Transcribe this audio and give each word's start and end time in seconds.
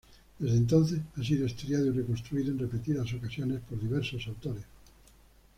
Desde 0.39 0.57
entonces, 0.57 0.99
ha 1.15 1.23
sido 1.23 1.45
estudiado 1.45 1.85
y 1.85 1.91
reconstruido 1.91 2.49
en 2.51 2.57
repetidas 2.57 3.13
ocasiones 3.13 3.61
por 3.69 3.79
diversos 3.79 4.25
autores. 4.25 4.63